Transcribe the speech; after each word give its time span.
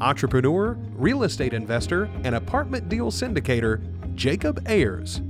entrepreneur, 0.00 0.72
real 0.94 1.22
estate 1.22 1.54
investor, 1.54 2.10
and 2.24 2.34
apartment 2.34 2.88
deal 2.88 3.10
syndicator, 3.10 3.80
Jacob 4.14 4.62
Ayers. 4.66 5.20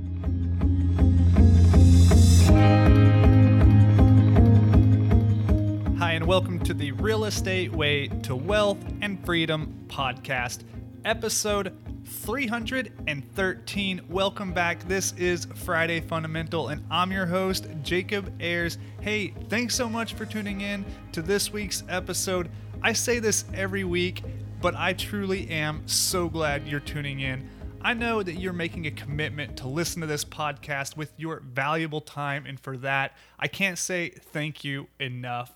Hi, 5.97 6.11
and 6.13 6.25
welcome 6.25 6.59
to 6.59 6.73
the 6.73 6.91
Real 6.93 7.25
Estate 7.25 7.71
Way 7.73 8.07
to 8.23 8.35
Wealth 8.35 8.79
and 9.01 9.23
Freedom 9.25 9.85
podcast, 9.87 10.63
episode 11.05 11.75
313. 12.05 14.01
Welcome 14.09 14.53
back. 14.53 14.87
This 14.87 15.13
is 15.13 15.45
Friday 15.55 15.99
Fundamental, 16.01 16.69
and 16.69 16.83
I'm 16.91 17.11
your 17.11 17.25
host, 17.25 17.67
Jacob 17.83 18.33
Ayers. 18.39 18.77
Hey, 19.01 19.33
thanks 19.49 19.75
so 19.75 19.89
much 19.89 20.13
for 20.13 20.25
tuning 20.25 20.61
in 20.61 20.85
to 21.13 21.21
this 21.21 21.51
week's 21.51 21.83
episode. 21.89 22.49
I 22.81 22.93
say 22.93 23.19
this 23.19 23.45
every 23.53 23.83
week, 23.83 24.23
but 24.61 24.75
I 24.75 24.93
truly 24.93 25.49
am 25.49 25.87
so 25.87 26.29
glad 26.29 26.67
you're 26.67 26.79
tuning 26.79 27.19
in. 27.19 27.49
I 27.81 27.93
know 27.93 28.23
that 28.23 28.33
you're 28.33 28.53
making 28.53 28.87
a 28.87 28.91
commitment 28.91 29.57
to 29.57 29.67
listen 29.67 30.01
to 30.01 30.07
this 30.07 30.25
podcast 30.25 30.97
with 30.97 31.11
your 31.15 31.41
valuable 31.41 32.01
time, 32.01 32.45
and 32.47 32.59
for 32.59 32.75
that, 32.77 33.15
I 33.39 33.47
can't 33.47 33.77
say 33.77 34.09
thank 34.09 34.63
you 34.63 34.87
enough. 34.99 35.53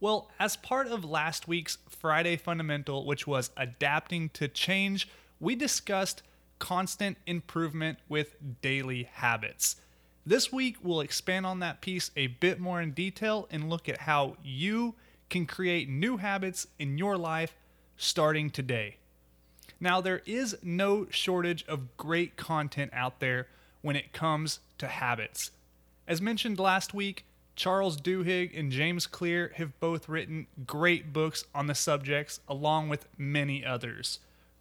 Well, 0.00 0.30
as 0.40 0.56
part 0.56 0.88
of 0.88 1.04
last 1.04 1.46
week's 1.46 1.78
Friday 1.88 2.36
Fundamental, 2.36 3.06
which 3.06 3.26
was 3.26 3.50
adapting 3.56 4.30
to 4.30 4.48
change, 4.48 5.08
we 5.38 5.54
discussed 5.54 6.22
constant 6.58 7.18
improvement 7.26 7.98
with 8.08 8.34
daily 8.60 9.04
habits. 9.04 9.76
This 10.26 10.52
week, 10.52 10.78
we'll 10.82 11.00
expand 11.00 11.46
on 11.46 11.60
that 11.60 11.80
piece 11.80 12.10
a 12.16 12.26
bit 12.26 12.58
more 12.58 12.80
in 12.80 12.90
detail 12.92 13.46
and 13.50 13.70
look 13.70 13.88
at 13.88 13.98
how 13.98 14.36
you 14.42 14.96
can 15.30 15.46
create 15.46 15.88
new 15.88 16.16
habits 16.16 16.66
in 16.78 16.98
your 16.98 17.16
life 17.16 17.54
starting 17.96 18.50
today. 18.50 18.96
Now, 19.80 20.00
there 20.00 20.22
is 20.24 20.56
no 20.62 21.06
shortage 21.10 21.64
of 21.66 21.96
great 21.96 22.36
content 22.36 22.90
out 22.94 23.20
there 23.20 23.48
when 23.82 23.96
it 23.96 24.12
comes 24.12 24.60
to 24.78 24.86
habits. 24.86 25.50
As 26.06 26.20
mentioned 26.20 26.58
last 26.58 26.94
week, 26.94 27.24
Charles 27.56 27.96
Duhigg 27.96 28.58
and 28.58 28.72
James 28.72 29.06
Clear 29.06 29.52
have 29.56 29.78
both 29.80 30.08
written 30.08 30.46
great 30.66 31.12
books 31.12 31.44
on 31.54 31.66
the 31.66 31.74
subjects, 31.74 32.40
along 32.48 32.88
with 32.88 33.06
many 33.16 33.64
others. 33.64 34.18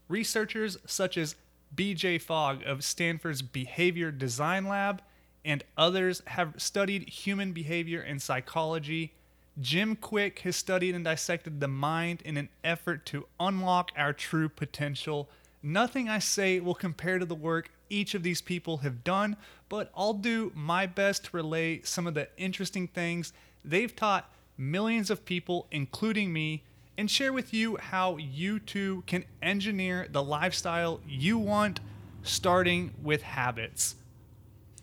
Researchers 0.07 0.77
such 0.85 1.17
as 1.17 1.35
BJ 1.75 2.21
Fogg 2.21 2.61
of 2.65 2.83
Stanford's 2.83 3.41
Behavior 3.41 4.11
Design 4.11 4.67
Lab 4.67 5.01
and 5.43 5.63
others 5.77 6.21
have 6.27 6.53
studied 6.57 7.09
human 7.09 7.51
behavior 7.51 8.01
and 8.01 8.21
psychology. 8.21 9.13
Jim 9.61 9.95
Kwik 9.95 10.39
has 10.39 10.55
studied 10.55 10.95
and 10.95 11.05
dissected 11.05 11.59
the 11.59 11.67
mind 11.67 12.21
in 12.23 12.37
an 12.37 12.49
effort 12.63 13.05
to 13.07 13.27
unlock 13.39 13.91
our 13.95 14.11
true 14.11 14.49
potential. 14.49 15.29
Nothing 15.61 16.09
I 16.09 16.19
say 16.19 16.59
will 16.59 16.73
compare 16.73 17.19
to 17.19 17.25
the 17.25 17.35
work 17.35 17.69
each 17.89 18.15
of 18.15 18.23
these 18.23 18.41
people 18.41 18.77
have 18.77 19.03
done, 19.03 19.37
but 19.69 19.91
I'll 19.95 20.13
do 20.13 20.51
my 20.55 20.87
best 20.87 21.25
to 21.25 21.37
relay 21.37 21.81
some 21.83 22.07
of 22.07 22.15
the 22.15 22.29
interesting 22.37 22.87
things 22.87 23.31
they've 23.63 23.95
taught 23.95 24.33
millions 24.57 25.09
of 25.09 25.25
people, 25.25 25.67
including 25.71 26.33
me, 26.33 26.63
and 26.97 27.09
share 27.09 27.31
with 27.33 27.53
you 27.53 27.77
how 27.77 28.17
you 28.17 28.59
too 28.59 29.03
can 29.05 29.25
engineer 29.41 30.07
the 30.11 30.23
lifestyle 30.23 30.99
you 31.07 31.37
want, 31.37 31.79
starting 32.23 32.93
with 33.01 33.21
habits. 33.21 33.95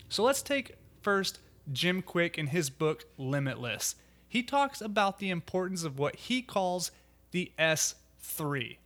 So 0.09 0.22
let's 0.22 0.42
take 0.42 0.76
first 1.03 1.41
Jim 1.72 2.03
Kwik 2.03 2.38
and 2.38 2.48
his 2.48 2.70
book 2.70 3.04
Limitless. 3.16 3.97
He 4.30 4.44
talks 4.44 4.80
about 4.80 5.18
the 5.18 5.28
importance 5.28 5.82
of 5.82 5.98
what 5.98 6.14
he 6.14 6.41
calls 6.41 6.92
the 7.32 7.50
S3 7.58 8.76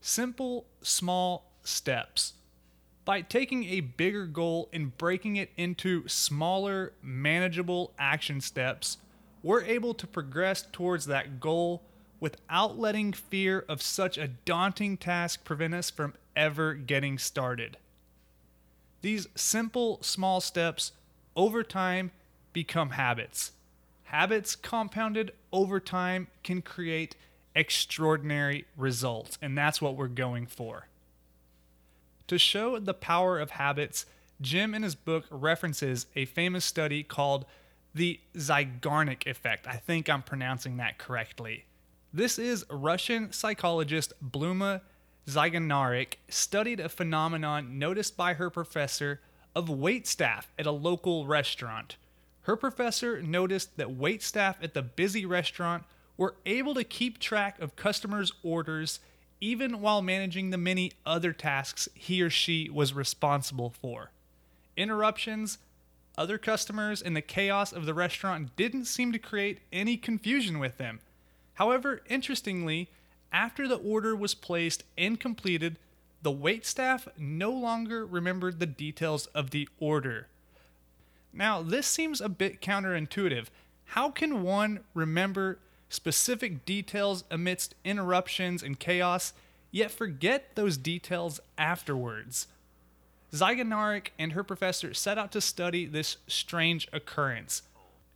simple, 0.00 0.66
small 0.80 1.50
steps. 1.62 2.32
By 3.04 3.20
taking 3.20 3.64
a 3.64 3.80
bigger 3.80 4.26
goal 4.26 4.70
and 4.72 4.96
breaking 4.96 5.36
it 5.36 5.50
into 5.58 6.08
smaller, 6.08 6.94
manageable 7.02 7.92
action 7.98 8.40
steps, 8.40 8.96
we're 9.42 9.62
able 9.64 9.92
to 9.92 10.06
progress 10.06 10.66
towards 10.72 11.04
that 11.06 11.38
goal 11.38 11.82
without 12.18 12.78
letting 12.78 13.12
fear 13.12 13.62
of 13.68 13.82
such 13.82 14.16
a 14.16 14.28
daunting 14.28 14.96
task 14.96 15.44
prevent 15.44 15.74
us 15.74 15.90
from 15.90 16.14
ever 16.34 16.72
getting 16.72 17.18
started. 17.18 17.76
These 19.02 19.28
simple, 19.34 19.98
small 20.02 20.40
steps 20.40 20.92
over 21.36 21.62
time 21.62 22.10
become 22.54 22.90
habits. 22.90 23.52
Habits 24.14 24.54
compounded 24.54 25.32
over 25.52 25.80
time 25.80 26.28
can 26.44 26.62
create 26.62 27.16
extraordinary 27.56 28.64
results, 28.76 29.36
and 29.42 29.58
that's 29.58 29.82
what 29.82 29.96
we're 29.96 30.06
going 30.06 30.46
for. 30.46 30.86
To 32.28 32.38
show 32.38 32.78
the 32.78 32.94
power 32.94 33.40
of 33.40 33.50
habits, 33.50 34.06
Jim 34.40 34.72
in 34.72 34.84
his 34.84 34.94
book 34.94 35.24
references 35.32 36.06
a 36.14 36.26
famous 36.26 36.64
study 36.64 37.02
called 37.02 37.44
the 37.92 38.20
Zeigarnik 38.36 39.26
effect. 39.26 39.66
I 39.66 39.78
think 39.78 40.08
I'm 40.08 40.22
pronouncing 40.22 40.76
that 40.76 40.96
correctly. 40.96 41.64
This 42.12 42.38
is 42.38 42.64
Russian 42.70 43.32
psychologist 43.32 44.12
Bluma 44.24 44.82
Zeigarnik 45.26 46.18
studied 46.28 46.78
a 46.78 46.88
phenomenon 46.88 47.80
noticed 47.80 48.16
by 48.16 48.34
her 48.34 48.48
professor 48.48 49.20
of 49.56 49.68
wait 49.68 50.06
staff 50.06 50.52
at 50.56 50.66
a 50.66 50.70
local 50.70 51.26
restaurant. 51.26 51.96
Her 52.44 52.56
professor 52.56 53.22
noticed 53.22 53.76
that 53.76 53.94
wait 53.94 54.22
staff 54.22 54.58
at 54.62 54.74
the 54.74 54.82
busy 54.82 55.26
restaurant 55.26 55.84
were 56.16 56.36
able 56.46 56.74
to 56.74 56.84
keep 56.84 57.18
track 57.18 57.60
of 57.60 57.76
customers' 57.76 58.32
orders 58.42 59.00
even 59.40 59.80
while 59.80 60.00
managing 60.00 60.50
the 60.50 60.58
many 60.58 60.92
other 61.04 61.32
tasks 61.32 61.88
he 61.94 62.22
or 62.22 62.30
she 62.30 62.70
was 62.70 62.94
responsible 62.94 63.70
for. 63.70 64.10
Interruptions, 64.76 65.58
other 66.16 66.38
customers, 66.38 67.02
and 67.02 67.16
the 67.16 67.22
chaos 67.22 67.72
of 67.72 67.86
the 67.86 67.94
restaurant 67.94 68.54
didn't 68.56 68.84
seem 68.84 69.12
to 69.12 69.18
create 69.18 69.60
any 69.72 69.96
confusion 69.96 70.58
with 70.58 70.78
them. 70.78 71.00
However, 71.54 72.02
interestingly, 72.08 72.90
after 73.32 73.66
the 73.66 73.76
order 73.76 74.14
was 74.14 74.34
placed 74.34 74.84
and 74.96 75.18
completed, 75.18 75.78
the 76.22 76.30
wait 76.30 76.64
staff 76.64 77.08
no 77.18 77.50
longer 77.50 78.06
remembered 78.06 78.60
the 78.60 78.66
details 78.66 79.26
of 79.28 79.50
the 79.50 79.68
order. 79.78 80.28
Now, 81.34 81.62
this 81.62 81.86
seems 81.86 82.20
a 82.20 82.28
bit 82.28 82.60
counterintuitive. 82.60 83.46
How 83.86 84.10
can 84.10 84.42
one 84.42 84.80
remember 84.94 85.58
specific 85.88 86.64
details 86.64 87.24
amidst 87.30 87.74
interruptions 87.84 88.62
and 88.62 88.78
chaos, 88.78 89.32
yet 89.72 89.90
forget 89.90 90.54
those 90.54 90.76
details 90.76 91.40
afterwards? 91.58 92.46
Zeigarnik 93.32 94.08
and 94.16 94.32
her 94.32 94.44
professor 94.44 94.94
set 94.94 95.18
out 95.18 95.32
to 95.32 95.40
study 95.40 95.86
this 95.86 96.18
strange 96.28 96.86
occurrence. 96.92 97.62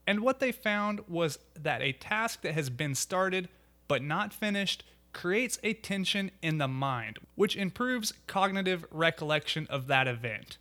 And 0.06 0.20
what 0.20 0.38
they 0.38 0.52
found 0.52 1.00
was 1.08 1.40
that 1.60 1.82
a 1.82 1.92
task 1.92 2.42
that 2.42 2.54
has 2.54 2.70
been 2.70 2.94
started 2.94 3.48
but 3.88 4.00
not 4.00 4.32
finished 4.32 4.84
creates 5.12 5.58
a 5.64 5.72
tension 5.72 6.30
in 6.40 6.58
the 6.58 6.68
mind, 6.68 7.18
which 7.34 7.56
improves 7.56 8.12
cognitive 8.28 8.86
recollection 8.92 9.66
of 9.68 9.88
that 9.88 10.06
event. 10.06 10.56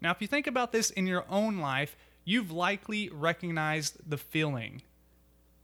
Now, 0.00 0.10
if 0.10 0.20
you 0.20 0.26
think 0.26 0.46
about 0.46 0.72
this 0.72 0.90
in 0.90 1.06
your 1.06 1.24
own 1.28 1.58
life, 1.58 1.96
you've 2.24 2.50
likely 2.50 3.08
recognized 3.08 3.98
the 4.08 4.18
feeling. 4.18 4.82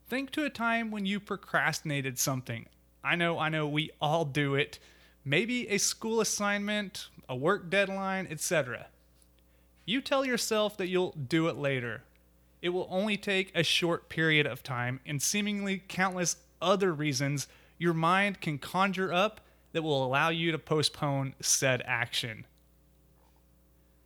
Think 0.08 0.30
to 0.32 0.44
a 0.44 0.50
time 0.50 0.90
when 0.90 1.06
you 1.06 1.20
procrastinated 1.20 2.18
something. 2.18 2.66
I 3.04 3.16
know, 3.16 3.38
I 3.38 3.48
know, 3.48 3.66
we 3.66 3.90
all 4.00 4.24
do 4.24 4.54
it. 4.54 4.78
Maybe 5.24 5.68
a 5.68 5.78
school 5.78 6.20
assignment, 6.20 7.08
a 7.28 7.36
work 7.36 7.68
deadline, 7.70 8.26
etc. 8.30 8.86
You 9.84 10.00
tell 10.00 10.24
yourself 10.24 10.76
that 10.76 10.88
you'll 10.88 11.12
do 11.12 11.48
it 11.48 11.56
later. 11.56 12.02
It 12.60 12.70
will 12.70 12.86
only 12.90 13.16
take 13.16 13.50
a 13.54 13.64
short 13.64 14.08
period 14.08 14.46
of 14.46 14.62
time, 14.62 15.00
and 15.04 15.20
seemingly 15.20 15.82
countless 15.88 16.36
other 16.60 16.92
reasons 16.92 17.48
your 17.78 17.94
mind 17.94 18.40
can 18.40 18.58
conjure 18.58 19.12
up 19.12 19.40
that 19.72 19.82
will 19.82 20.04
allow 20.04 20.28
you 20.28 20.52
to 20.52 20.58
postpone 20.58 21.34
said 21.40 21.82
action. 21.84 22.44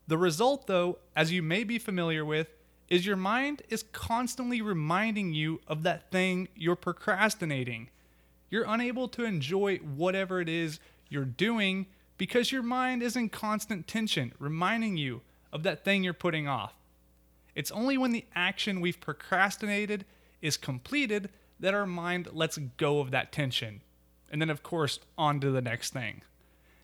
The 0.08 0.18
result, 0.18 0.66
though, 0.66 0.98
as 1.14 1.32
you 1.32 1.42
may 1.42 1.64
be 1.64 1.78
familiar 1.78 2.24
with, 2.24 2.48
is 2.88 3.06
your 3.06 3.16
mind 3.16 3.62
is 3.68 3.82
constantly 3.92 4.62
reminding 4.62 5.34
you 5.34 5.60
of 5.66 5.82
that 5.82 6.10
thing 6.10 6.48
you're 6.54 6.76
procrastinating. 6.76 7.88
You're 8.48 8.66
unable 8.66 9.08
to 9.08 9.24
enjoy 9.24 9.78
whatever 9.78 10.40
it 10.40 10.48
is 10.48 10.78
you're 11.08 11.24
doing 11.24 11.86
because 12.16 12.52
your 12.52 12.62
mind 12.62 13.02
is 13.02 13.16
in 13.16 13.28
constant 13.28 13.88
tension, 13.88 14.32
reminding 14.38 14.96
you 14.96 15.22
of 15.52 15.64
that 15.64 15.84
thing 15.84 16.04
you're 16.04 16.12
putting 16.12 16.46
off. 16.46 16.74
It's 17.54 17.70
only 17.72 17.98
when 17.98 18.12
the 18.12 18.24
action 18.34 18.80
we've 18.80 19.00
procrastinated 19.00 20.04
is 20.40 20.56
completed 20.56 21.30
that 21.58 21.74
our 21.74 21.86
mind 21.86 22.28
lets 22.32 22.58
go 22.58 23.00
of 23.00 23.10
that 23.10 23.32
tension. 23.32 23.80
And 24.30 24.40
then, 24.40 24.50
of 24.50 24.62
course, 24.62 25.00
on 25.16 25.40
to 25.40 25.50
the 25.50 25.62
next 25.62 25.92
thing. 25.92 26.22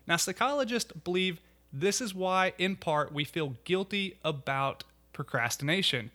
Now, 0.07 0.17
psychologists 0.17 0.91
believe 0.91 1.39
this 1.73 1.99
is 1.99 2.13
why, 2.13 2.53
in 2.59 2.75
part, 2.75 3.11
we 3.11 3.23
feel 3.23 3.55
guilty 3.63 4.17
about 4.23 4.83
procrastination. 5.11 6.11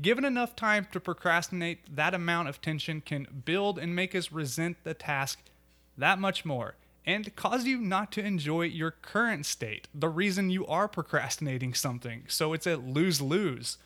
Given 0.00 0.24
enough 0.24 0.54
time 0.54 0.86
to 0.92 1.00
procrastinate, 1.00 1.96
that 1.96 2.14
amount 2.14 2.48
of 2.48 2.60
tension 2.60 3.00
can 3.00 3.26
build 3.44 3.78
and 3.78 3.96
make 3.96 4.14
us 4.14 4.30
resent 4.30 4.76
the 4.84 4.94
task 4.94 5.40
that 5.96 6.18
much 6.18 6.44
more 6.44 6.74
and 7.06 7.34
cause 7.34 7.64
you 7.64 7.78
not 7.78 8.12
to 8.12 8.24
enjoy 8.24 8.62
your 8.62 8.90
current 8.90 9.46
state, 9.46 9.88
the 9.94 10.08
reason 10.08 10.50
you 10.50 10.66
are 10.66 10.86
procrastinating 10.86 11.74
something. 11.74 12.24
So 12.28 12.52
it's 12.52 12.66
a 12.66 12.76
lose 12.76 13.20
lose. 13.20 13.78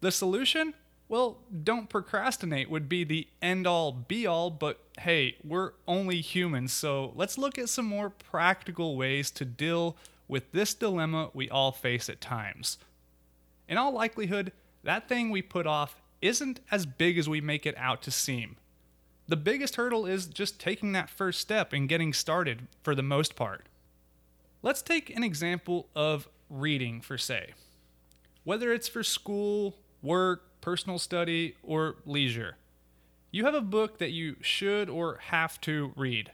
The 0.00 0.10
solution? 0.10 0.74
Well, 1.08 1.38
don't 1.64 1.88
procrastinate 1.88 2.68
would 2.68 2.88
be 2.88 3.04
the 3.04 3.28
end 3.40 3.66
all 3.66 3.92
be 3.92 4.26
all, 4.26 4.50
but 4.50 4.80
hey, 4.98 5.36
we're 5.44 5.72
only 5.86 6.20
humans, 6.20 6.72
so 6.72 7.12
let's 7.14 7.38
look 7.38 7.58
at 7.58 7.68
some 7.68 7.86
more 7.86 8.10
practical 8.10 8.96
ways 8.96 9.30
to 9.32 9.44
deal 9.44 9.96
with 10.28 10.52
this 10.52 10.74
dilemma 10.74 11.30
we 11.32 11.48
all 11.48 11.72
face 11.72 12.08
at 12.08 12.20
times. 12.20 12.78
In 13.68 13.78
all 13.78 13.92
likelihood, 13.92 14.52
that 14.82 15.08
thing 15.08 15.30
we 15.30 15.42
put 15.42 15.66
off 15.66 16.00
isn't 16.22 16.60
as 16.70 16.86
big 16.86 17.18
as 17.18 17.28
we 17.28 17.40
make 17.40 17.66
it 17.66 17.76
out 17.76 18.02
to 18.02 18.10
seem. 18.10 18.56
The 19.28 19.36
biggest 19.36 19.76
hurdle 19.76 20.06
is 20.06 20.26
just 20.26 20.60
taking 20.60 20.92
that 20.92 21.10
first 21.10 21.40
step 21.40 21.72
and 21.72 21.88
getting 21.88 22.12
started 22.12 22.68
for 22.82 22.94
the 22.94 23.02
most 23.02 23.34
part. 23.34 23.66
Let's 24.62 24.82
take 24.82 25.10
an 25.14 25.24
example 25.24 25.88
of 25.94 26.28
reading, 26.48 27.00
for 27.00 27.18
say. 27.18 27.54
Whether 28.44 28.72
it's 28.72 28.88
for 28.88 29.02
school, 29.02 29.76
work, 30.00 30.60
personal 30.60 30.98
study, 30.98 31.56
or 31.62 31.96
leisure, 32.04 32.56
you 33.32 33.44
have 33.44 33.54
a 33.54 33.60
book 33.60 33.98
that 33.98 34.12
you 34.12 34.36
should 34.40 34.88
or 34.88 35.18
have 35.28 35.60
to 35.62 35.92
read. 35.96 36.30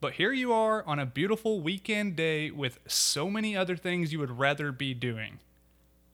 But 0.00 0.14
here 0.14 0.32
you 0.32 0.52
are 0.52 0.84
on 0.86 0.98
a 0.98 1.06
beautiful 1.06 1.60
weekend 1.60 2.16
day 2.16 2.50
with 2.50 2.80
so 2.86 3.30
many 3.30 3.56
other 3.56 3.76
things 3.76 4.12
you 4.12 4.18
would 4.18 4.38
rather 4.38 4.70
be 4.70 4.92
doing. 4.92 5.38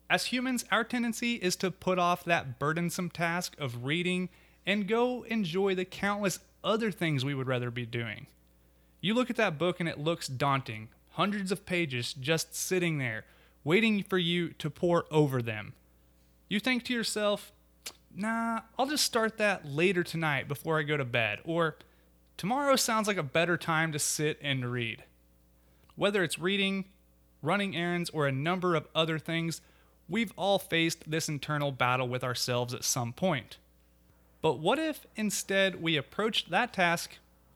As 0.08 0.26
humans, 0.26 0.64
our 0.70 0.84
tendency 0.84 1.34
is 1.34 1.56
to 1.56 1.70
put 1.70 1.98
off 1.98 2.24
that 2.24 2.60
burdensome 2.60 3.10
task 3.10 3.56
of 3.58 3.84
reading 3.84 4.28
and 4.64 4.86
go 4.86 5.24
enjoy 5.24 5.74
the 5.74 5.84
countless 5.84 6.38
other 6.62 6.92
things 6.92 7.24
we 7.24 7.34
would 7.34 7.48
rather 7.48 7.70
be 7.70 7.84
doing. 7.84 8.28
You 9.00 9.14
look 9.14 9.30
at 9.30 9.36
that 9.36 9.58
book 9.58 9.80
and 9.80 9.88
it 9.88 9.98
looks 9.98 10.28
daunting 10.28 10.88
hundreds 11.12 11.50
of 11.50 11.66
pages 11.66 12.14
just 12.14 12.54
sitting 12.54 12.98
there, 12.98 13.24
waiting 13.64 14.04
for 14.04 14.18
you 14.18 14.50
to 14.50 14.70
pour 14.70 15.06
over 15.10 15.42
them. 15.42 15.72
You 16.48 16.60
think 16.60 16.84
to 16.84 16.94
yourself, 16.94 17.50
nah, 18.14 18.60
I'll 18.78 18.86
just 18.86 19.04
start 19.04 19.38
that 19.38 19.66
later 19.66 20.04
tonight 20.04 20.46
before 20.46 20.78
I 20.78 20.84
go 20.84 20.96
to 20.96 21.04
bed, 21.04 21.40
or 21.44 21.76
tomorrow 22.36 22.76
sounds 22.76 23.06
like 23.06 23.16
a 23.16 23.22
better 23.22 23.56
time 23.56 23.92
to 23.92 23.98
sit 23.98 24.38
and 24.42 24.70
read. 24.70 25.04
Whether 25.96 26.22
it's 26.22 26.38
reading, 26.38 26.86
running 27.42 27.76
errands, 27.76 28.10
or 28.10 28.26
a 28.26 28.32
number 28.32 28.74
of 28.74 28.88
other 28.94 29.18
things, 29.18 29.60
We've 30.12 30.32
all 30.36 30.58
faced 30.58 31.10
this 31.10 31.28
internal 31.28 31.72
battle 31.72 32.06
with 32.06 32.22
ourselves 32.22 32.74
at 32.74 32.84
some 32.84 33.14
point. 33.14 33.56
But 34.40 34.58
what 34.58 34.78
if 34.78 35.06
instead 35.16 35.80
we 35.82 35.96
approached 35.96 36.50
that 36.50 36.74
task, 36.74 37.12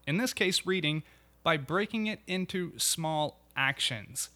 in 0.07 0.17
this 0.17 0.33
case 0.33 0.65
reading, 0.65 1.03
by 1.43 1.59
breaking 1.59 2.07
it 2.07 2.21
into 2.27 2.73
small 2.79 3.41
actions? 3.57 4.31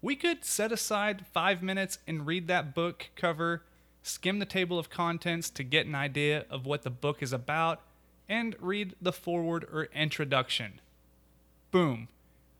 We 0.00 0.14
could 0.14 0.44
set 0.44 0.70
aside 0.70 1.26
five 1.32 1.60
minutes 1.60 1.98
and 2.06 2.28
read 2.28 2.46
that 2.46 2.76
book 2.76 3.10
cover, 3.16 3.64
skim 4.04 4.38
the 4.38 4.46
table 4.46 4.78
of 4.78 4.88
contents 4.88 5.50
to 5.50 5.64
get 5.64 5.86
an 5.86 5.96
idea 5.96 6.44
of 6.50 6.64
what 6.64 6.82
the 6.82 6.90
book 6.90 7.24
is 7.24 7.32
about, 7.32 7.80
and 8.28 8.56
read 8.60 8.94
the 9.00 9.12
foreword 9.12 9.64
or 9.72 9.88
introduction. 9.94 10.80
Boom. 11.70 12.08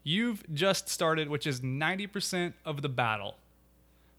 You've 0.03 0.43
just 0.53 0.89
started, 0.89 1.29
which 1.29 1.47
is 1.47 1.61
90% 1.61 2.55
of 2.65 2.83
the 2.83 2.89
battle 2.89 3.37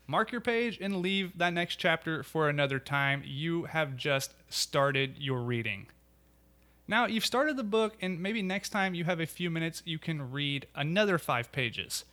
mark 0.10 0.32
your 0.32 0.42
page 0.42 0.80
and 0.82 0.98
leave 0.98 1.38
that 1.38 1.54
next 1.54 1.76
chapter 1.76 2.24
for 2.24 2.50
another 2.50 2.80
time. 2.80 3.22
You 3.24 3.66
have 3.66 3.96
just 3.96 4.34
started 4.50 5.18
your 5.20 5.42
reading. 5.42 5.86
Now, 6.88 7.06
you've 7.06 7.26
started 7.26 7.56
the 7.56 7.64
book, 7.64 7.96
and 8.02 8.20
maybe 8.20 8.42
next 8.42 8.70
time 8.70 8.96
you 8.96 9.04
have 9.04 9.20
a 9.20 9.28
few 9.28 9.52
minutes, 9.52 9.84
you 9.86 10.00
can 10.00 10.32
read 10.32 10.66
another 10.74 11.20
five 11.20 11.52
pages. 11.52 12.06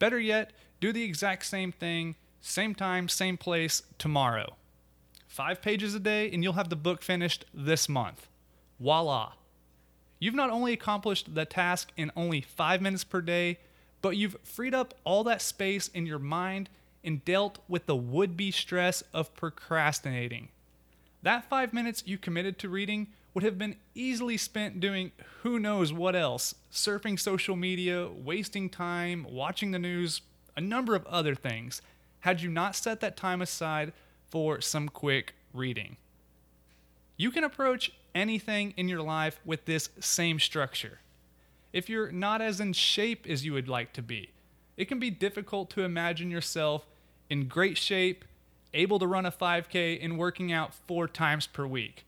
Better 0.00 0.18
yet, 0.18 0.50
do 0.80 0.92
the 0.92 1.04
exact 1.04 1.46
same 1.46 1.70
thing, 1.70 2.16
same 2.40 2.74
time, 2.74 3.08
same 3.08 3.36
place, 3.36 3.84
tomorrow. 3.96 4.56
Five 5.28 5.62
pages 5.62 5.94
a 5.94 6.00
day, 6.00 6.28
and 6.32 6.42
you'll 6.42 6.54
have 6.54 6.70
the 6.70 6.74
book 6.74 7.02
finished 7.02 7.44
this 7.54 7.88
month. 7.88 8.26
Voila. 8.80 9.32
You've 10.18 10.34
not 10.34 10.50
only 10.50 10.72
accomplished 10.72 11.34
the 11.34 11.44
task 11.44 11.90
in 11.96 12.10
only 12.16 12.40
five 12.40 12.80
minutes 12.80 13.04
per 13.04 13.20
day, 13.20 13.58
but 14.02 14.16
you've 14.16 14.36
freed 14.42 14.74
up 14.74 14.94
all 15.04 15.24
that 15.24 15.42
space 15.42 15.88
in 15.88 16.06
your 16.06 16.18
mind 16.18 16.68
and 17.04 17.24
dealt 17.24 17.58
with 17.68 17.86
the 17.86 17.96
would 17.96 18.36
be 18.36 18.50
stress 18.50 19.02
of 19.12 19.34
procrastinating. 19.34 20.48
That 21.22 21.48
five 21.48 21.72
minutes 21.72 22.02
you 22.06 22.18
committed 22.18 22.58
to 22.58 22.68
reading 22.68 23.08
would 23.34 23.44
have 23.44 23.58
been 23.58 23.76
easily 23.94 24.36
spent 24.36 24.80
doing 24.80 25.12
who 25.42 25.58
knows 25.58 25.92
what 25.92 26.16
else 26.16 26.54
surfing 26.72 27.18
social 27.18 27.56
media, 27.56 28.08
wasting 28.08 28.68
time, 28.68 29.26
watching 29.28 29.70
the 29.70 29.78
news, 29.78 30.22
a 30.56 30.60
number 30.60 30.94
of 30.94 31.06
other 31.06 31.34
things 31.34 31.80
had 32.20 32.40
you 32.40 32.50
not 32.50 32.74
set 32.74 33.00
that 33.00 33.16
time 33.16 33.40
aside 33.40 33.92
for 34.28 34.60
some 34.60 34.88
quick 34.88 35.34
reading. 35.52 35.96
You 37.16 37.30
can 37.30 37.44
approach 37.44 37.92
anything 38.18 38.74
in 38.76 38.88
your 38.88 39.02
life 39.02 39.40
with 39.44 39.64
this 39.64 39.90
same 40.00 40.40
structure. 40.40 40.98
If 41.72 41.88
you're 41.88 42.10
not 42.10 42.42
as 42.42 42.60
in 42.60 42.72
shape 42.72 43.26
as 43.28 43.44
you 43.44 43.52
would 43.52 43.68
like 43.68 43.92
to 43.94 44.02
be, 44.02 44.30
it 44.76 44.86
can 44.86 44.98
be 44.98 45.10
difficult 45.10 45.70
to 45.70 45.82
imagine 45.82 46.30
yourself 46.30 46.86
in 47.30 47.46
great 47.46 47.78
shape, 47.78 48.24
able 48.74 48.98
to 48.98 49.06
run 49.06 49.26
a 49.26 49.30
5K, 49.30 50.02
and 50.02 50.18
working 50.18 50.50
out 50.52 50.74
four 50.74 51.06
times 51.06 51.46
per 51.46 51.66
week. 51.66 52.04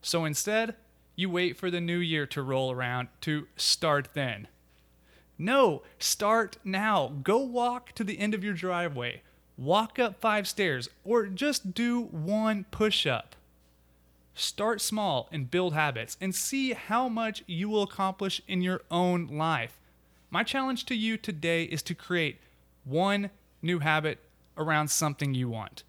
So 0.00 0.24
instead, 0.24 0.74
you 1.16 1.28
wait 1.28 1.56
for 1.56 1.70
the 1.70 1.80
new 1.80 1.98
year 1.98 2.26
to 2.26 2.42
roll 2.42 2.70
around 2.70 3.08
to 3.22 3.46
start 3.56 4.08
then. 4.14 4.48
No, 5.36 5.82
start 5.98 6.56
now. 6.64 7.12
Go 7.22 7.38
walk 7.38 7.92
to 7.92 8.04
the 8.04 8.18
end 8.18 8.34
of 8.34 8.44
your 8.44 8.54
driveway, 8.54 9.22
walk 9.58 9.98
up 9.98 10.20
five 10.20 10.46
stairs, 10.46 10.88
or 11.04 11.26
just 11.26 11.74
do 11.74 12.00
one 12.02 12.64
push 12.70 13.06
up. 13.06 13.36
Start 14.40 14.80
small 14.80 15.28
and 15.30 15.50
build 15.50 15.74
habits 15.74 16.16
and 16.18 16.34
see 16.34 16.72
how 16.72 17.10
much 17.10 17.44
you 17.46 17.68
will 17.68 17.82
accomplish 17.82 18.40
in 18.48 18.62
your 18.62 18.80
own 18.90 19.26
life. 19.26 19.78
My 20.30 20.44
challenge 20.44 20.86
to 20.86 20.94
you 20.94 21.18
today 21.18 21.64
is 21.64 21.82
to 21.82 21.94
create 21.94 22.40
one 22.84 23.28
new 23.60 23.80
habit 23.80 24.18
around 24.56 24.88
something 24.88 25.34
you 25.34 25.50
want. 25.50 25.82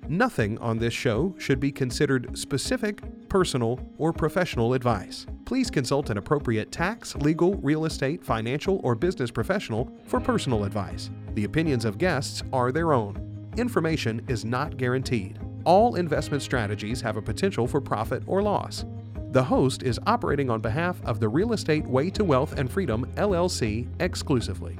Nothing 0.08 0.58
on 0.58 0.78
this 0.78 0.92
show 0.92 1.34
should 1.38 1.58
be 1.60 1.72
considered 1.72 2.36
specific, 2.36 3.00
personal, 3.30 3.80
or 3.96 4.12
professional 4.12 4.74
advice. 4.74 5.24
Please 5.46 5.70
consult 5.70 6.10
an 6.10 6.18
appropriate 6.18 6.70
tax, 6.70 7.16
legal, 7.16 7.54
real 7.56 7.86
estate, 7.86 8.22
financial, 8.22 8.80
or 8.82 8.94
business 8.94 9.30
professional 9.30 9.90
for 10.04 10.20
personal 10.20 10.64
advice. 10.64 11.10
The 11.34 11.44
opinions 11.44 11.86
of 11.86 11.96
guests 11.96 12.42
are 12.52 12.72
their 12.72 12.92
own. 12.92 13.29
Information 13.56 14.22
is 14.28 14.44
not 14.44 14.76
guaranteed. 14.76 15.38
All 15.64 15.96
investment 15.96 16.42
strategies 16.42 17.00
have 17.00 17.16
a 17.16 17.22
potential 17.22 17.66
for 17.66 17.80
profit 17.80 18.22
or 18.26 18.42
loss. 18.42 18.84
The 19.32 19.42
host 19.42 19.82
is 19.82 19.98
operating 20.06 20.50
on 20.50 20.60
behalf 20.60 21.00
of 21.04 21.20
the 21.20 21.28
Real 21.28 21.52
Estate 21.52 21.86
Way 21.86 22.10
to 22.10 22.24
Wealth 22.24 22.58
and 22.58 22.70
Freedom 22.70 23.04
LLC 23.16 23.88
exclusively. 24.00 24.78